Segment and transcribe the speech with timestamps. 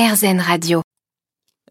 [0.00, 0.89] RZN Radio.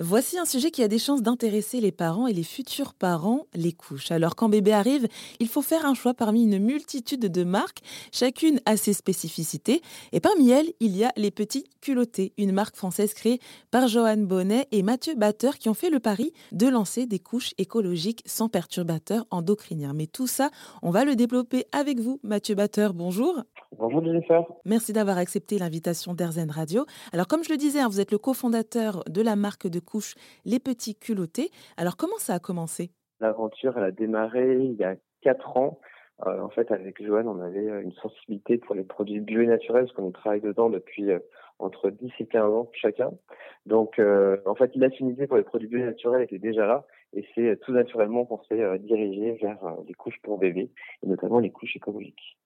[0.00, 3.72] Voici un sujet qui a des chances d'intéresser les parents et les futurs parents, les
[3.72, 4.12] couches.
[4.12, 5.08] Alors quand bébé arrive,
[5.40, 7.80] il faut faire un choix parmi une multitude de marques,
[8.12, 9.82] chacune a ses spécificités,
[10.12, 13.40] et parmi elles, il y a les petits culottés, une marque française créée
[13.72, 17.54] par Johan Bonnet et Mathieu Batteur qui ont fait le pari de lancer des couches
[17.58, 19.94] écologiques sans perturbateurs endocriniens.
[19.94, 22.94] Mais tout ça, on va le développer avec vous, Mathieu Batteur.
[22.94, 23.42] Bonjour.
[23.76, 24.44] Bonjour Jennifer.
[24.64, 26.86] Merci d'avoir accepté l'invitation d'Airzen Radio.
[27.12, 30.14] Alors comme je le disais, hein, vous êtes le cofondateur de la marque de couches
[30.44, 31.50] Les Petits Culottés.
[31.76, 32.90] Alors comment ça a commencé?
[33.20, 35.80] L'aventure, elle a démarré il y a quatre ans.
[36.26, 39.46] Euh, en fait, avec Joanne, on avait euh, une sensibilité pour les produits bio et
[39.46, 41.20] naturels, parce qu'on travaille dedans depuis euh,
[41.60, 43.12] entre 10 et 15 ans chacun.
[43.66, 44.00] Donc,
[44.46, 47.72] en fait, l'affinité pour les produits bio et naturels était déjà là, et c'est tout
[47.72, 50.70] naturellement qu'on s'est dirigé vers les couches pour bébés,
[51.02, 52.38] et notamment les couches écologiques.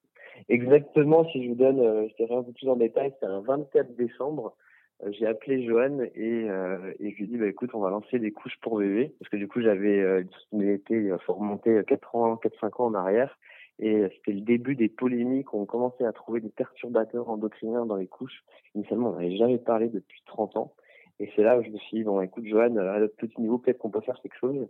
[0.49, 3.95] Exactement, si je vous donne, je dirais un peu plus en détail, c'est un 24
[3.95, 4.57] décembre.
[5.05, 7.91] Euh, j'ai appelé Johan et, euh, et je lui ai dit, bah, écoute, on va
[7.91, 9.15] lancer des couches pour bébé.
[9.19, 10.25] Parce que du coup, j'avais euh,
[10.61, 13.39] été, il faut remonter 4 ans, 4-5 ans en arrière.
[13.79, 15.55] Et c'était le début des polémiques.
[15.55, 18.45] On commençait à trouver des perturbateurs endocriniens dans les couches.
[18.75, 20.73] Initialement, on n'avait jamais parlé depuis 30 ans.
[21.19, 23.59] Et c'est là où je me suis dit, bon, écoute, Johan, à notre petit niveau,
[23.59, 24.69] peut-être qu'on peut faire quelque chose.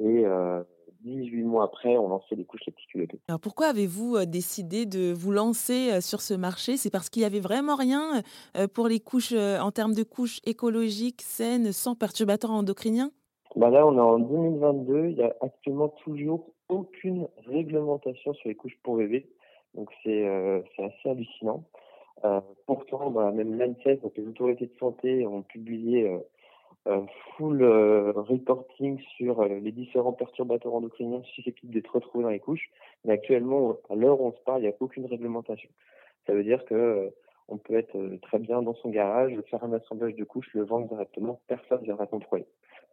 [0.00, 0.62] Et euh,
[1.02, 2.60] 18 mois après, on lançait les couches
[2.94, 6.76] les Alors pourquoi avez-vous euh, décidé de vous lancer euh, sur ce marché?
[6.76, 8.22] C'est parce qu'il y avait vraiment rien
[8.56, 13.10] euh, pour les couches en termes de couches écologiques, saines, sans perturbateurs endocriniens?
[13.56, 15.08] Bah Là, on est en 2022.
[15.08, 19.26] Il n'y a actuellement toujours aucune réglementation sur les couches pour bébés.
[19.74, 20.26] Donc c'est
[20.78, 21.64] assez hallucinant.
[22.66, 26.20] pourtant, bah, même l'ANSES, donc les autorités de santé, ont publié
[27.36, 32.70] full euh, reporting sur euh, les différents perturbateurs endocriniens susceptibles d'être retrouvés dans les couches.
[33.04, 35.70] Mais actuellement, à l'heure où on se parle, il n'y a aucune réglementation.
[36.26, 37.10] Ça veut dire que euh,
[37.48, 40.88] on peut être très bien dans son garage, faire un assemblage de couches, le vendre
[40.88, 42.46] directement, personne ne viendra contrôler.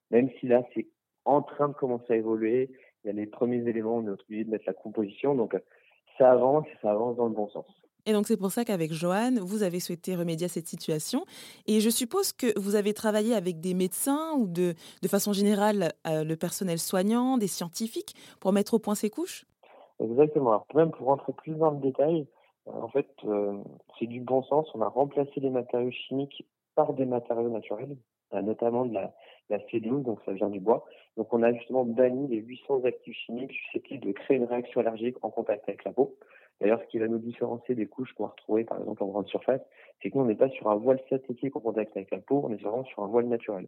[0.09, 0.87] Même si là, c'est
[1.25, 2.71] en train de commencer à évoluer,
[3.03, 5.55] il y a les premiers éléments, on est obligé de mettre la composition, donc
[6.17, 7.65] ça avance et ça avance dans le bon sens.
[8.05, 11.25] Et donc c'est pour ça qu'avec Johan, vous avez souhaité remédier à cette situation.
[11.65, 15.91] Et je suppose que vous avez travaillé avec des médecins ou de, de façon générale
[16.07, 19.45] euh, le personnel soignant, des scientifiques pour mettre au point ces couches?
[19.99, 20.51] Exactement.
[20.51, 22.27] Alors, même pour rentrer plus dans le détail,
[22.67, 23.57] euh, en fait, euh,
[23.99, 24.67] c'est du bon sens.
[24.73, 26.45] On a remplacé les matériaux chimiques
[26.75, 27.97] par des matériaux naturels,
[28.31, 29.13] notamment de la,
[29.49, 30.85] la cellule, donc ça vient du bois.
[31.17, 35.17] Donc on a justement banni les 800 actifs chimiques susceptibles de créer une réaction allergique
[35.23, 36.15] en contact avec la peau.
[36.61, 39.27] D'ailleurs, ce qui va nous différencier des couches qu'on va retrouver par exemple en grande
[39.27, 39.61] surface,
[40.01, 42.41] c'est que nous, on n'est pas sur un voile synthétique en contact avec la peau,
[42.43, 43.67] on est vraiment sur un voile naturel.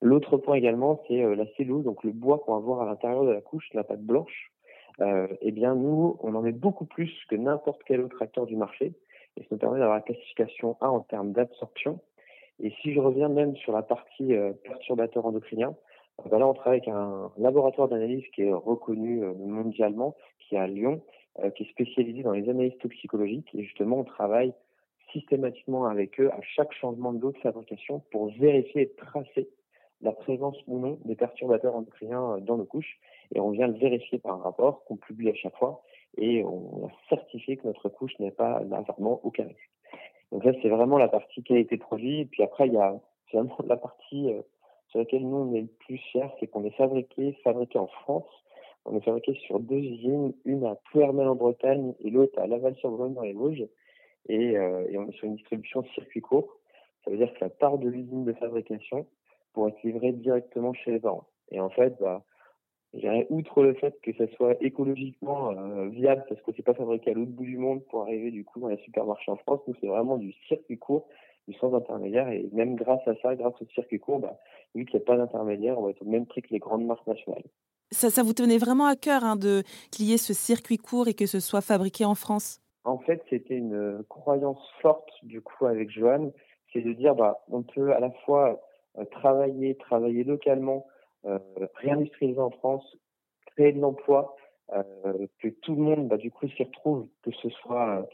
[0.00, 3.24] L'autre point également, c'est euh, la cellule, donc le bois qu'on va voir à l'intérieur
[3.24, 4.52] de la couche, la pâte blanche.
[5.00, 8.56] Euh, eh bien, nous, on en met beaucoup plus que n'importe quel autre acteur du
[8.56, 8.94] marché,
[9.36, 12.00] et ça nous permet d'avoir la classification A en termes d'absorption.
[12.58, 15.74] Et si je reviens même sur la partie euh, perturbateur endocrinien,
[16.30, 20.58] ben là, on travaille avec un laboratoire d'analyse qui est reconnu euh, mondialement, qui est
[20.58, 21.02] à Lyon,
[21.40, 23.48] euh, qui est spécialisé dans les analyses toxicologiques.
[23.54, 24.54] Et justement, on travaille
[25.12, 29.48] systématiquement avec eux à chaque changement de lot de fabrication pour vérifier et tracer
[30.00, 32.98] la présence ou non des perturbateurs endocriniens euh, dans nos couches.
[33.34, 35.82] Et on vient le vérifier par un rapport qu'on publie à chaque fois.
[36.18, 39.70] Et on a certifié que notre couche n'est pas vraiment aucun risque.
[40.30, 42.20] Donc ça, c'est vraiment la partie qualité produit.
[42.20, 43.00] Et puis après, il y a
[43.32, 44.30] vraiment la partie
[44.92, 48.28] sur laquelle nous, on est le plus fiers, c'est qu'on est fabriqué, fabriqué en France
[48.84, 53.14] on est fabriqué sur deux usines, une à Plouermel en Bretagne et l'autre à Laval-sur-Bretagne
[53.14, 53.66] dans les Vosges.
[54.28, 56.56] Et, euh, et, on est sur une distribution circuit court.
[57.04, 59.06] Ça veut dire que la part de l'usine de fabrication
[59.52, 61.26] pour être livrée directement chez les parents.
[61.50, 62.22] Et en fait, bah,
[63.30, 67.14] outre le fait que ça soit écologiquement euh, viable parce que c'est pas fabriqué à
[67.14, 69.86] l'autre bout du monde pour arriver du coup dans les supermarchés en France, nous c'est
[69.86, 71.08] vraiment du circuit court,
[71.48, 72.28] du sans intermédiaire.
[72.28, 74.38] Et même grâce à ça, grâce au circuit court, bah,
[74.74, 76.84] vu qu'il n'y a pas d'intermédiaire, on va être au même prix que les grandes
[76.86, 77.44] marques nationales.
[77.90, 81.14] Ça, vous tenait vraiment à cœur hein, de qu'il y ait ce circuit court et
[81.14, 82.60] que ce soit fabriqué en France?
[82.84, 86.32] En fait, c'était une croyance forte du coup avec Johan,
[86.72, 88.62] c'est de dire bah on peut à la fois
[88.98, 90.86] euh, travailler, travailler localement,
[91.26, 91.38] euh,
[91.74, 92.96] réindustrialiser en France,
[93.46, 94.34] créer de l'emploi,
[94.72, 98.08] euh, que tout le monde bah, du coup s'y retrouve, que ce soit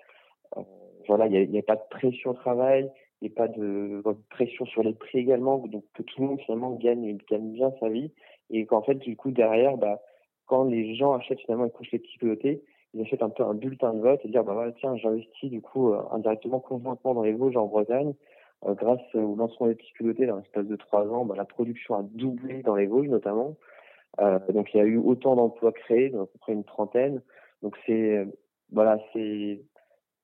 [0.56, 0.62] euh,
[1.06, 2.90] voilà, il n'y a, a, pas de pression au travail,
[3.26, 6.72] a pas de, de, pression sur les prix également, donc que tout le monde finalement
[6.72, 8.12] gagne, gagne bien sa vie
[8.50, 10.00] et qu'en fait, du coup, derrière, bah,
[10.46, 12.62] quand les gens achètent finalement une couche les petits
[12.94, 15.92] ils achètent un peu un bulletin de vote et dire, bah tiens, j'investis du coup
[15.92, 18.14] euh, indirectement, conjointement dans les Vosges en Bretagne.
[18.66, 21.96] Euh, grâce au lancement des petits pilotés dans l'espace de trois ans, bah, la production
[21.96, 23.56] a doublé dans les Vosges notamment.
[24.20, 27.20] Euh, donc il y a eu autant d'emplois créés, à peu près une trentaine.
[27.62, 28.26] Donc c'est
[28.72, 29.60] voilà, c'est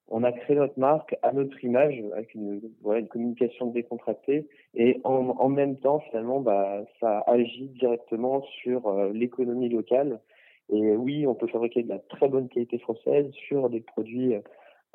[0.08, 4.46] on a créé notre marque à notre image avec une, voilà, une communication décontractée.
[4.74, 10.20] Et en, en même temps finalement bah, ça agit directement sur euh, l'économie locale.
[10.70, 14.34] Et oui on peut fabriquer de la très bonne qualité française sur des produits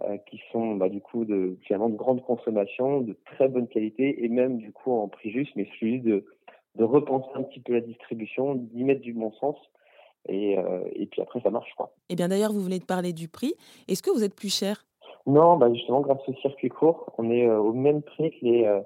[0.02, 1.26] euh, qui sont bah, du coup
[1.62, 5.52] finalement de grande consommation de très bonne qualité et même du coup en prix juste
[5.56, 6.26] mais celui de
[6.76, 9.58] de repenser un petit peu la distribution d'y mettre du bon sens.
[10.28, 11.94] Et, euh, et puis après ça marche quoi.
[12.10, 13.54] Et eh bien d'ailleurs vous venez de parler du prix.
[13.88, 14.86] Est-ce que vous êtes plus cher?
[15.26, 18.66] Non, bah justement, grâce au circuit court, on est euh, au même prix que les.
[18.66, 18.82] Euh,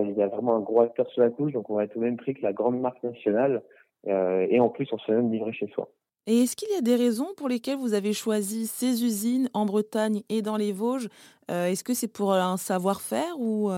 [0.00, 2.00] il y a vraiment un gros acteur sur la couche, donc on va être au
[2.00, 3.62] même prix que la grande marque nationale.
[4.06, 5.90] Euh, et en plus, on se fait même livrer chez soi.
[6.26, 9.66] Et est-ce qu'il y a des raisons pour lesquelles vous avez choisi ces usines en
[9.66, 11.08] Bretagne et dans les Vosges
[11.48, 13.70] Est-ce que c'est pour un savoir-faire ou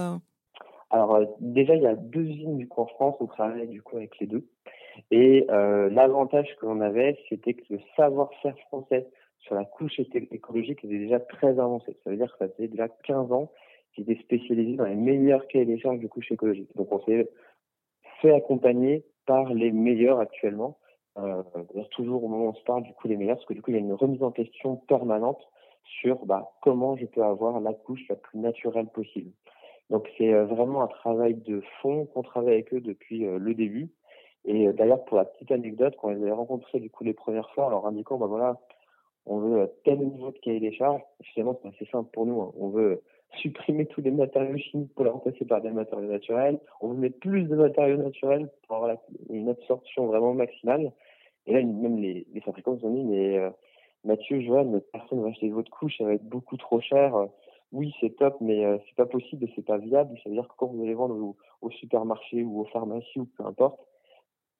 [0.90, 3.16] Alors déjà, il y a deux usines du coup en France.
[3.18, 4.46] On travaille du coup avec les deux.
[5.10, 9.08] Et l'avantage que l'on avait, c'était que le savoir-faire français
[9.44, 11.96] sur la couche écologique était déjà très avancée.
[12.04, 13.50] Ça veut dire que ça faisait déjà 15 ans
[13.94, 16.74] qu'ils étaient spécialisés dans les meilleurs cahiers des charges de couche écologique.
[16.76, 17.30] Donc on s'est
[18.20, 20.78] fait accompagner par les meilleurs actuellement.
[21.16, 21.42] Euh,
[21.92, 23.70] toujours au moment où on se parle du coup les meilleurs, parce que du coup
[23.70, 25.40] il y a une remise en question permanente
[25.84, 29.30] sur bah, comment je peux avoir la couche la plus naturelle possible.
[29.90, 33.54] Donc c'est euh, vraiment un travail de fond qu'on travaille avec eux depuis euh, le
[33.54, 33.90] début.
[34.44, 37.12] Et euh, d'ailleurs pour la petite anecdote, quand on les a rencontrés du coup les
[37.12, 38.60] premières fois, en leur indiquant bah voilà
[39.26, 41.02] on veut euh, tel niveau de cahier des charges.
[41.22, 42.40] Finalement, c'est assez simple pour nous.
[42.40, 42.52] Hein.
[42.58, 43.02] On veut
[43.38, 46.58] supprimer tous les matériaux chimiques pour les remplacer par des matériaux naturels.
[46.80, 48.96] On veut mettre plus de matériaux naturels pour avoir
[49.30, 50.92] une absorption vraiment maximale.
[51.46, 53.50] Et là, même les, les fabricants nous ont dit, mais euh,
[54.04, 57.14] Mathieu, Joanne, personne ne va acheter votre couche, ça va être beaucoup trop cher.
[57.72, 60.16] Oui, c'est top, mais euh, c'est pas possible, c'est pas viable.
[60.22, 63.26] Ça veut dire que quand vous allez vendre au, au supermarché ou aux pharmacies ou
[63.36, 63.80] peu importe,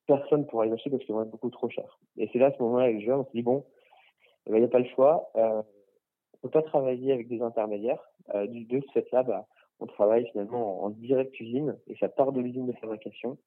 [0.07, 1.99] personne ne pourra les acheter parce qu'ils vont être beaucoup trop chers.
[2.17, 3.63] Et c'est là, à ce moment-là, avec Joanne, on se dit, bon,
[4.47, 5.31] il n'y a pas le choix.
[5.35, 5.61] Euh,
[6.43, 8.03] on ne peut pas travailler avec des intermédiaires.
[8.33, 9.45] Euh, du, de ce fait-là, bah,
[9.79, 13.37] on travaille finalement en, direct usine et ça part de l'usine de fabrication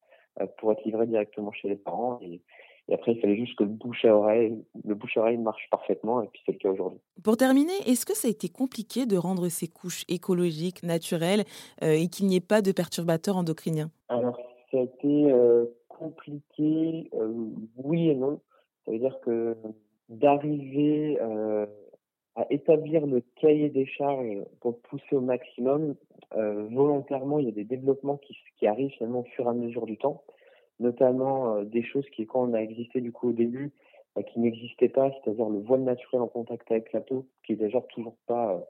[0.40, 2.18] euh, pour être livré directement chez les parents.
[2.22, 2.40] Et,
[2.88, 5.68] et après, il fallait juste que le bouche à oreille, le bouche à oreille marche
[5.70, 7.00] parfaitement, et puis c'est le cas aujourd'hui.
[7.22, 11.44] Pour terminer, est-ce que ça a été compliqué de rendre ces couches écologiques, naturelles,
[11.82, 13.90] euh, et qu'il n'y ait pas de perturbateurs endocriniens?
[14.08, 14.38] Alors,
[14.70, 15.32] ça a été
[15.98, 17.32] compliqué, euh,
[17.76, 18.40] oui et non.
[18.84, 19.56] Ça veut dire que
[20.28, 21.64] d'arriver euh,
[22.36, 25.94] à établir le cahier des charges pour pousser au maximum.
[26.36, 29.86] Euh, volontairement, il y a des développements qui, arrivent finalement au fur et à mesure
[29.86, 30.22] du temps,
[30.80, 33.72] notamment euh, des choses qui, quand on a existé du coup au début,
[34.18, 37.56] euh, qui n'existaient pas, c'est-à-dire le voile naturel en contact avec la peau, qui est
[37.56, 38.62] déjà toujours pas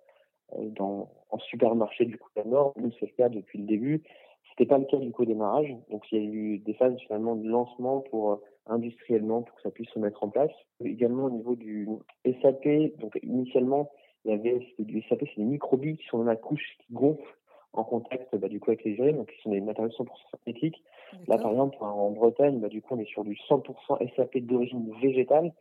[0.57, 2.73] dans, en supermarché du coup la norme.
[2.77, 4.03] Nous, c'est le cas depuis le début.
[4.51, 5.75] C'était pas le cas du coup au démarrage.
[5.91, 9.71] Donc, il y a eu des phases finalement de lancement pour industriellement pour que ça
[9.71, 10.51] puisse se mettre en place.
[10.85, 11.89] Également au niveau du
[12.25, 13.91] SAP, donc initialement,
[14.25, 17.39] il y avait du SAP, c'est des microbilles qui sont dans la couche qui gonflent
[17.73, 20.83] en contact bah, du coup avec les urines, donc qui sont des matériaux 100% synthétiques.
[21.27, 24.93] Là, par exemple, en Bretagne, bah, du coup, on est sur du 100% SAP d'origine
[25.01, 25.53] végétale.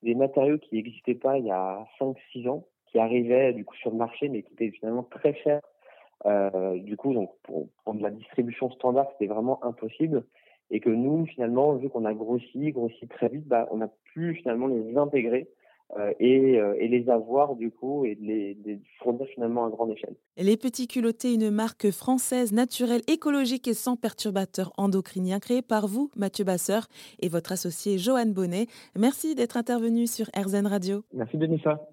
[0.00, 3.76] C'est des matériaux qui n'existaient pas il y a 5-6 ans, qui arrivaient du coup
[3.76, 5.62] sur le marché, mais qui étaient finalement très chers.
[6.26, 10.24] Euh, du coup, donc pour, pour de la distribution standard, c'était vraiment impossible
[10.74, 14.34] et que nous, finalement, vu qu'on a grossi, grossi très vite, bah, on a pu
[14.34, 15.48] finalement les intégrer
[15.96, 19.70] euh, et, euh, et, les avoir du coup et de les, les, fournir finalement à
[19.70, 20.16] grande échelle.
[20.36, 26.10] Les Petits Culottés, une marque française naturelle, écologique et sans perturbateurs endocriniens créée par vous,
[26.16, 26.88] Mathieu Basseur,
[27.20, 28.66] et votre associé Johan Bonnet.
[28.98, 31.04] Merci d'être intervenu sur RZN Radio.
[31.12, 31.86] Merci Denisa.